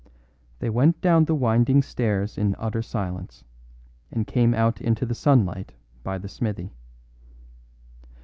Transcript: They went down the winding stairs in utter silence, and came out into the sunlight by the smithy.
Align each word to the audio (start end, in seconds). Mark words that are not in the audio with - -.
They 0.57 0.71
went 0.71 0.99
down 0.99 1.25
the 1.25 1.35
winding 1.35 1.83
stairs 1.83 2.35
in 2.35 2.55
utter 2.57 2.81
silence, 2.81 3.43
and 4.11 4.25
came 4.25 4.55
out 4.55 4.81
into 4.81 5.05
the 5.05 5.13
sunlight 5.13 5.73
by 6.01 6.17
the 6.17 6.27
smithy. 6.27 6.73